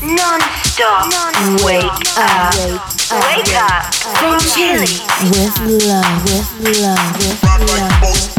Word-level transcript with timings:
Non-stop. 0.00 1.10
Non-stop. 1.10 1.66
Wake, 1.66 1.82
Wake 1.82 2.14
up. 2.16 2.54
Wake 3.24 3.54
up. 3.58 3.94
From 4.14 4.38
Chile. 4.38 4.86
With 5.26 5.58
love. 5.86 6.22
With 6.24 6.78
love. 6.78 7.16
With 7.18 7.42
love. 7.42 8.38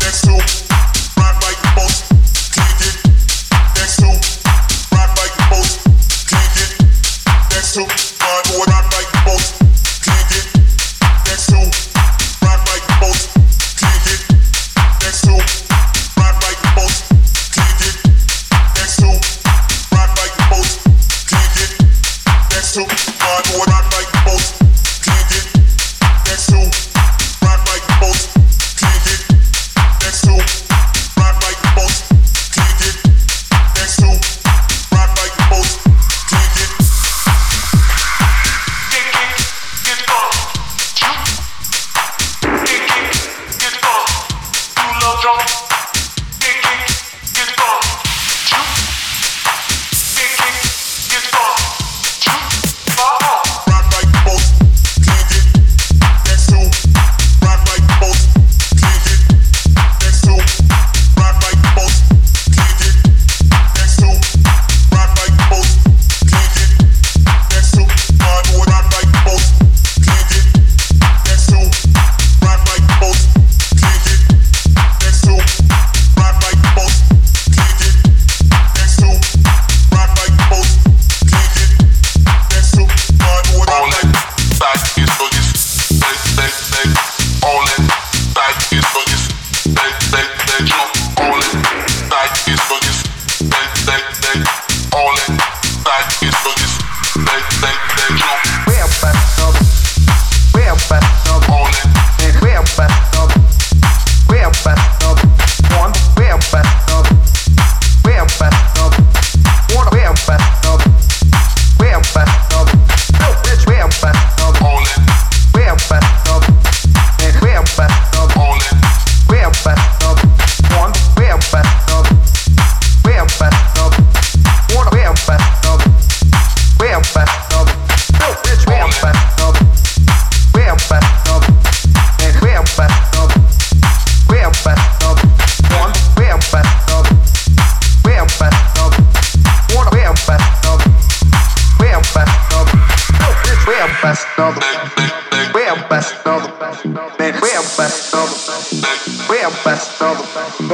That's 0.00 0.20
so. 0.20 0.61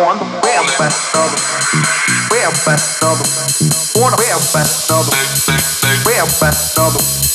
on 0.05 0.19
the 0.19 0.25
real 0.25 0.65
best 0.79 1.17
of 1.17 1.31
them. 1.31 1.83
Real 2.31 2.51
best 2.65 3.03
of 3.03 3.19
them. 3.19 4.05
On 4.05 4.11
the 4.13 4.19
real 4.23 4.39
best 4.55 4.91
of 4.91 5.05
them. 5.07 5.17
Real 6.07 6.27
best 6.41 6.79
of 6.79 6.93
them. 6.93 7.28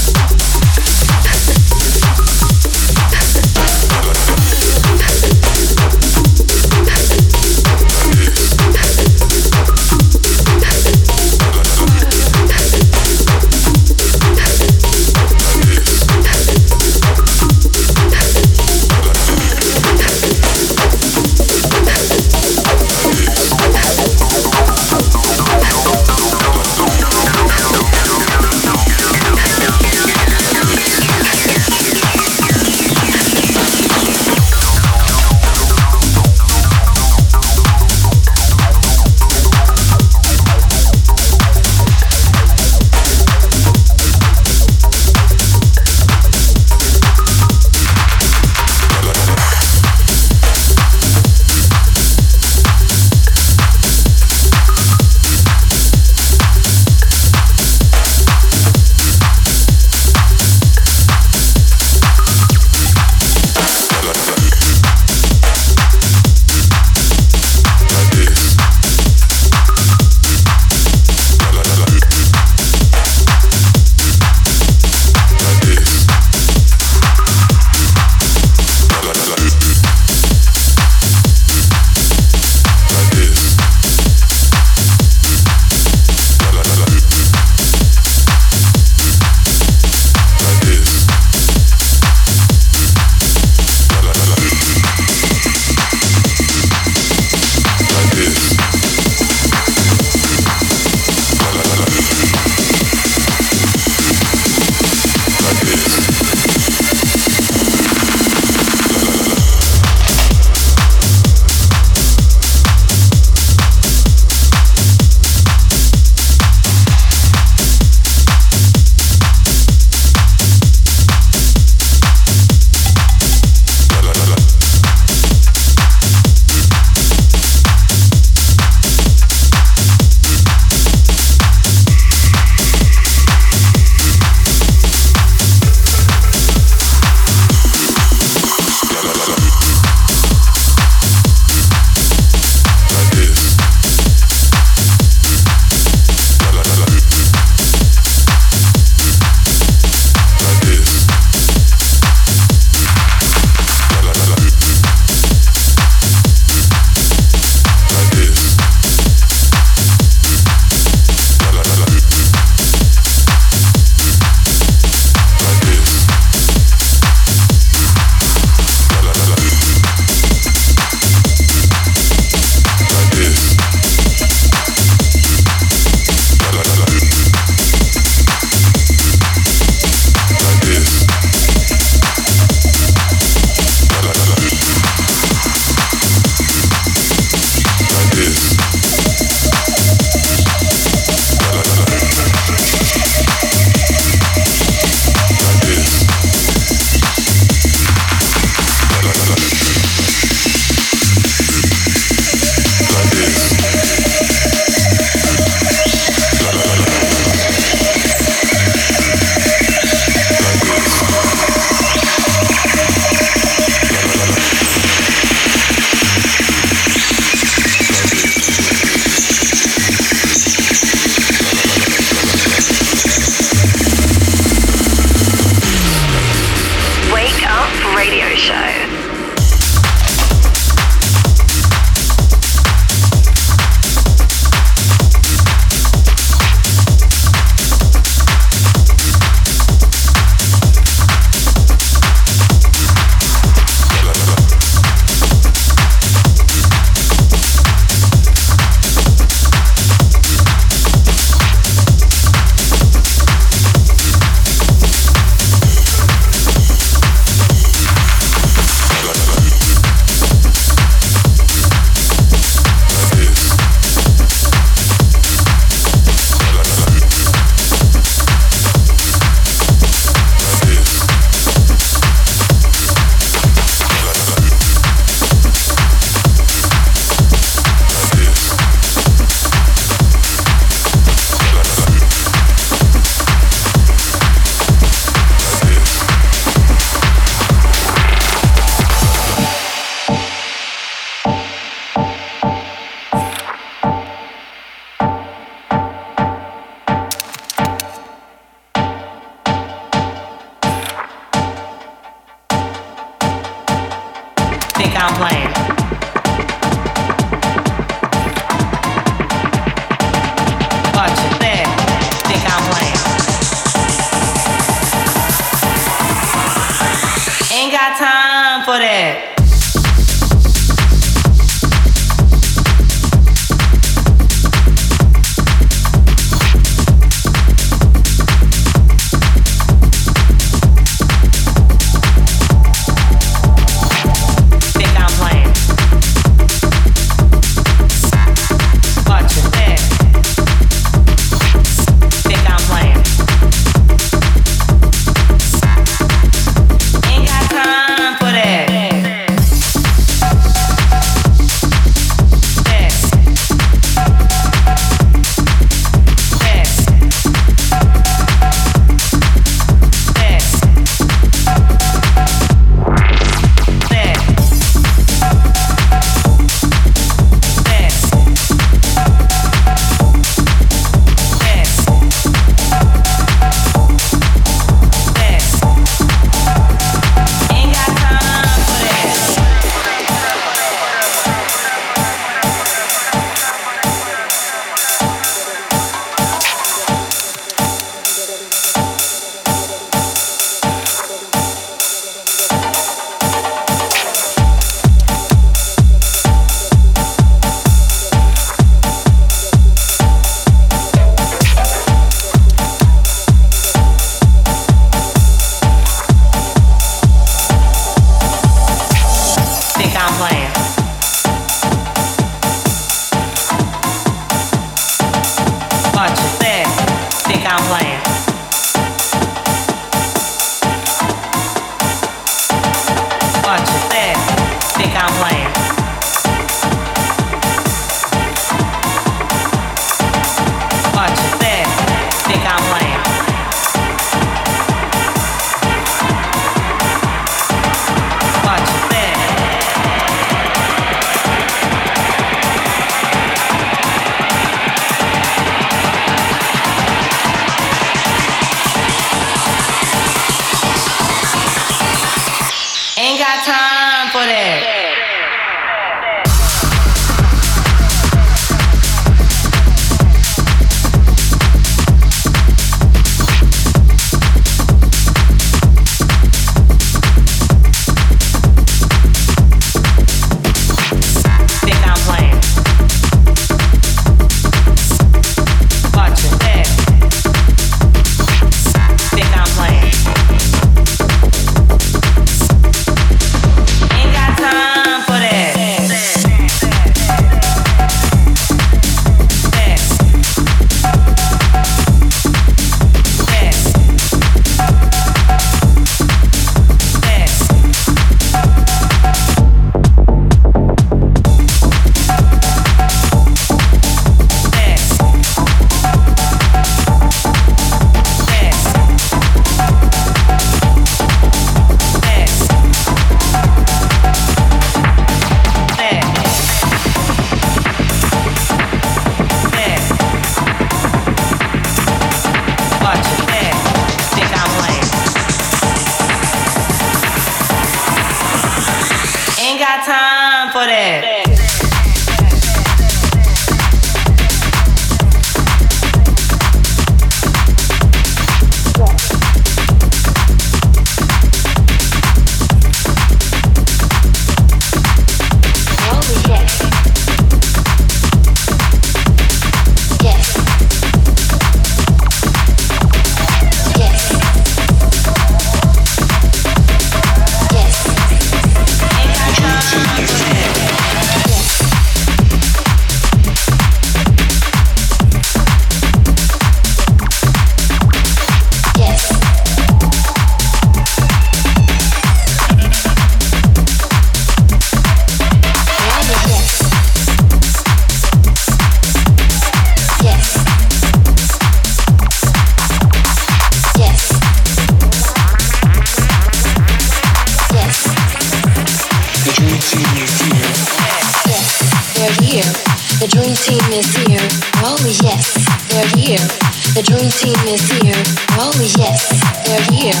They're 599.44 599.66
here. 599.72 600.00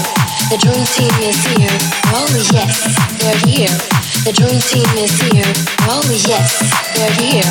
The 0.52 0.58
dream 0.60 0.84
team 0.92 1.12
is 1.24 1.40
here. 1.56 1.76
Oh 2.12 2.28
yes, 2.52 2.92
they're 3.20 3.42
here. 3.48 3.72
The 4.28 4.32
dream 4.36 4.60
team 4.60 4.86
is 5.00 5.14
here. 5.32 5.48
Oh 5.88 6.04
yes, 6.28 6.60
they're 6.94 7.16
here. 7.16 7.48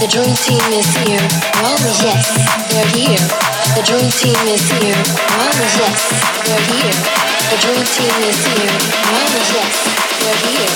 The 0.00 0.08
dream 0.08 0.34
team 0.36 0.62
is 0.76 0.88
here. 1.00 1.24
Oh 1.64 1.78
yes, 2.04 2.36
they're 2.70 2.92
here. 2.92 3.24
The 3.74 3.82
dream 3.88 4.10
team 4.12 4.36
is 4.52 4.64
here. 4.68 5.00
Oh 5.38 5.52
yes, 5.80 5.98
they're 6.44 6.66
here. 6.76 6.96
The 7.52 7.58
dream 7.64 7.84
team 7.88 8.12
is 8.28 8.40
here. 8.44 8.76
Oh 9.08 9.28
yes, 9.56 9.74
they're 10.20 10.40
here. 10.44 10.72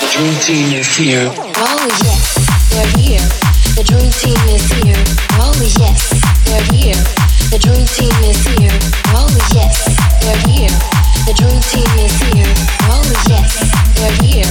The 0.00 0.08
dream 0.12 0.36
team 0.40 0.68
is 0.80 0.88
here. 0.96 1.28
Oh 1.60 1.84
yes, 2.04 2.24
they're 2.72 2.92
here. 2.96 3.28
The 3.76 3.84
dream 3.84 4.10
team 4.10 4.40
is 4.48 4.64
here. 4.80 5.04
Oh 5.38 5.54
yes, 5.78 6.08
they're 6.44 6.66
here. 6.72 7.27
The 7.50 7.58
dream 7.58 7.86
team 7.86 8.12
is 8.28 8.44
here. 8.44 8.78
Oh 9.16 9.28
yes, 9.54 9.88
they're 10.20 10.42
here. 10.52 10.98
The 11.28 11.36
dream 11.36 11.60
team 11.68 11.84
is 12.00 12.16
here. 12.32 12.48
Oh, 12.88 13.04
yes, 13.28 13.52
they're 14.00 14.16
here. 14.24 14.48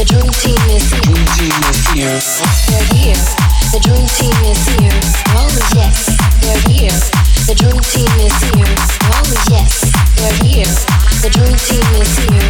The 0.00 0.08
dream 0.08 0.32
team 0.40 0.56
is 0.72 0.88
here. 0.88 1.04
Dream 1.04 1.28
team 1.36 1.52
is 1.68 1.84
here. 1.92 2.16
They're 2.64 2.88
here. 2.96 3.20
The 3.76 3.80
dream 3.84 4.08
team 4.08 4.32
is 4.48 4.64
here. 4.72 4.96
Oh, 5.36 5.52
yes, 5.76 6.16
they're 6.40 6.64
here. 6.64 6.96
The 7.44 7.52
dream 7.60 7.76
team 7.92 8.08
is 8.24 8.32
here. 8.56 8.72
Oh, 9.12 9.20
yes, 9.52 9.84
they're 10.16 10.32
here. 10.48 10.72
The 11.20 11.28
dream 11.28 11.52
team 11.60 11.84
is 12.00 12.08
here. 12.24 12.48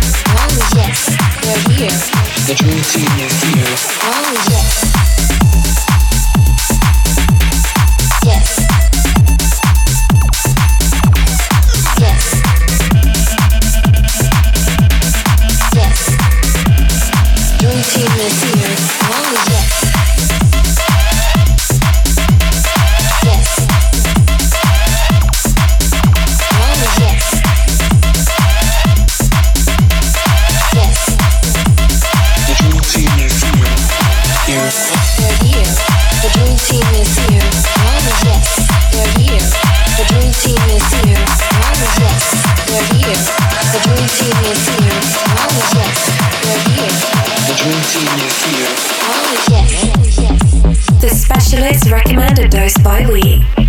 Yes, 0.78 1.10
they're 1.42 1.66
here. 1.74 1.98
The 2.46 2.54
dream 2.54 2.78
team 2.78 3.10
is 3.26 3.34
here. 3.42 3.74
Yes. 4.54 4.86
Yes. 8.22 8.54
Yes. 8.62 8.73
By 52.72 53.06
week. 53.12 53.63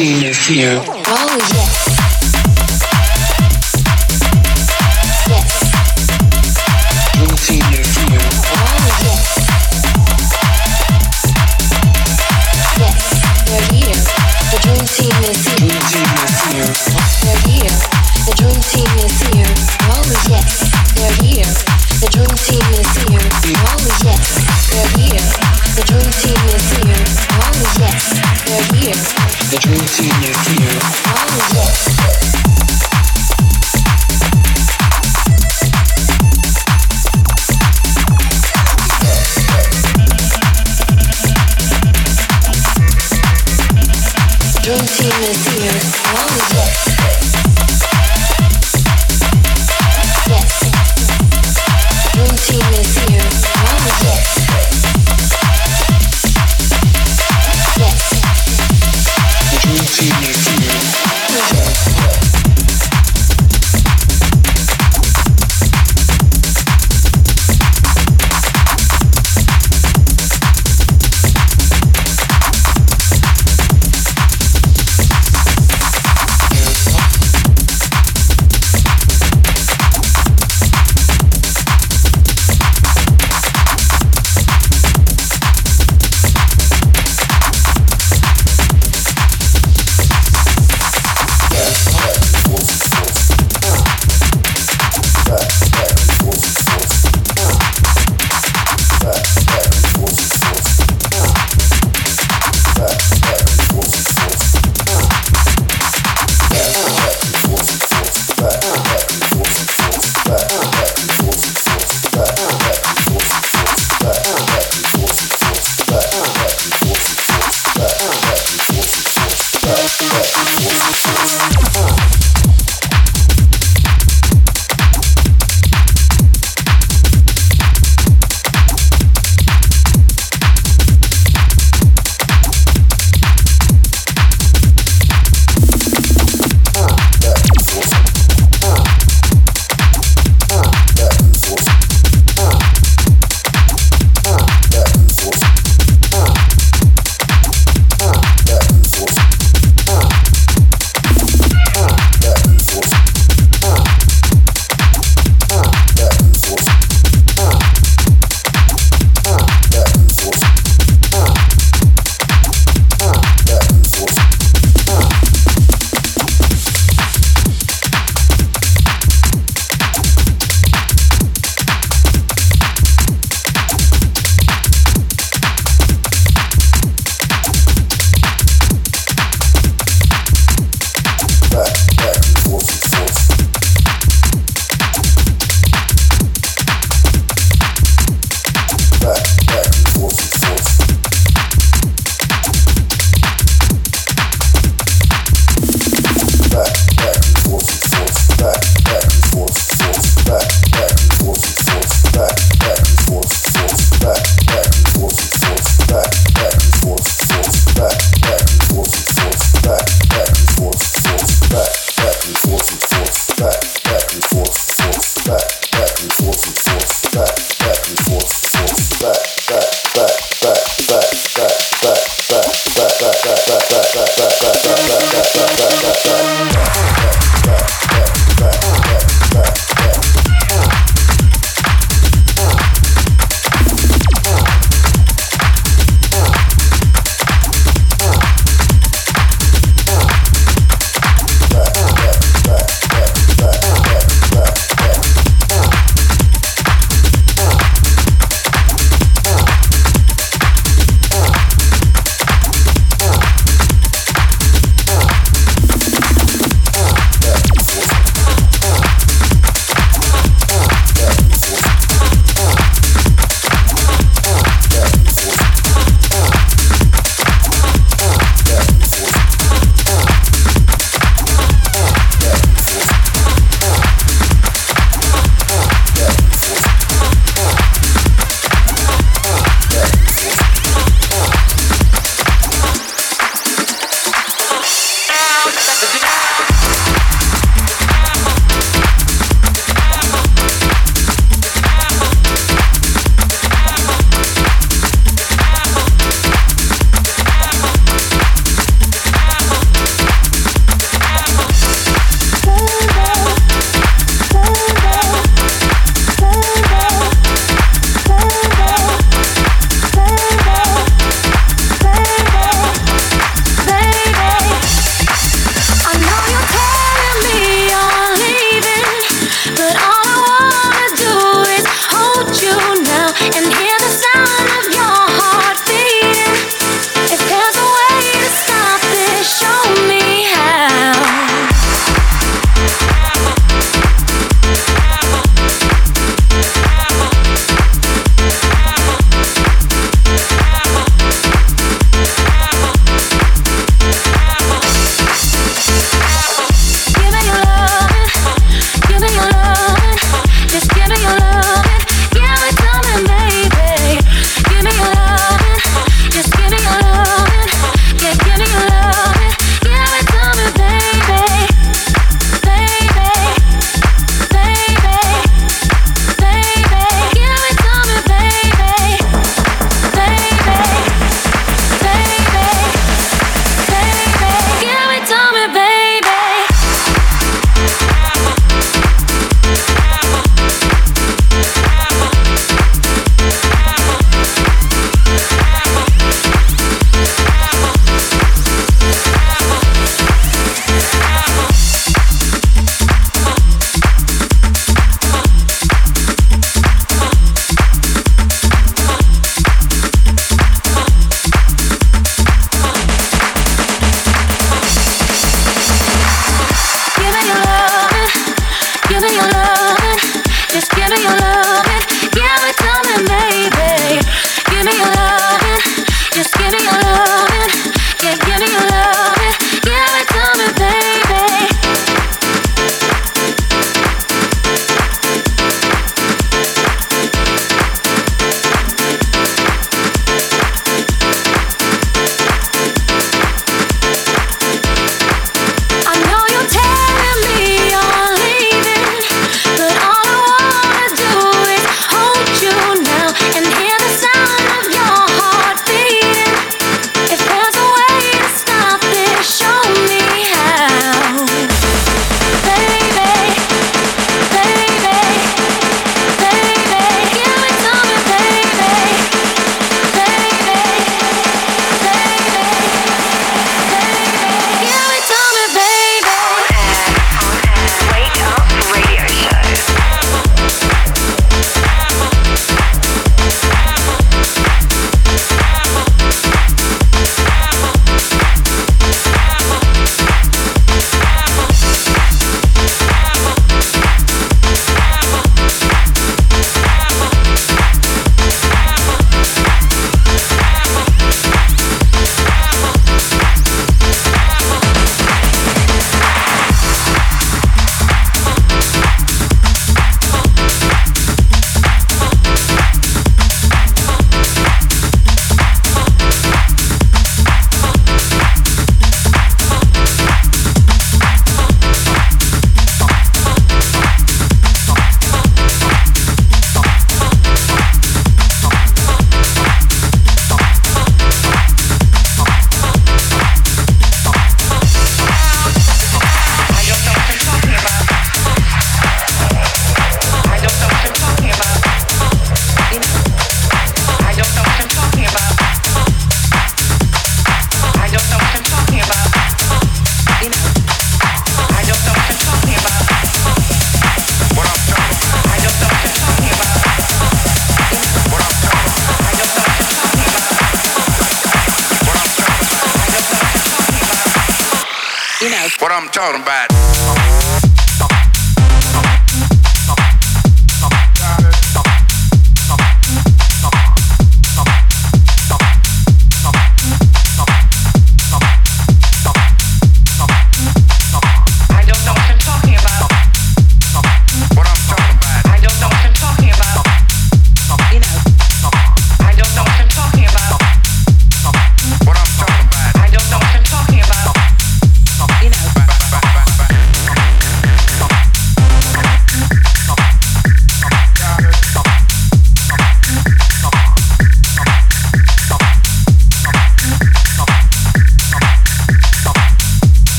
Is 0.00 0.46
here. 0.46 0.80
Oh. 0.86 1.38
Yes. 1.54 1.97